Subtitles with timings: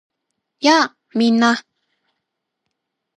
[0.61, 0.95] やあ！
[1.13, 1.63] みんな